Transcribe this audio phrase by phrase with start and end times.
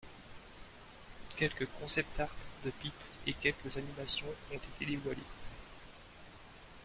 [1.35, 2.91] Quelques concept art de Pit
[3.27, 5.17] et quelques animations ont été dévoilés.